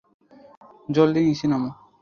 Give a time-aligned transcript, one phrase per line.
[0.89, 1.69] জলদি নিচে নামো।